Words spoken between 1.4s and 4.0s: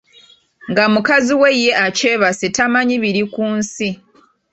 we ye akyebase tamanyi bili ku nsi.